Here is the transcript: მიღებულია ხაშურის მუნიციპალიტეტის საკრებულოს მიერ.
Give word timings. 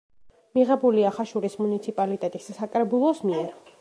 მიღებულია 0.57 1.11
ხაშურის 1.17 1.57
მუნიციპალიტეტის 1.65 2.49
საკრებულოს 2.61 3.23
მიერ. 3.29 3.51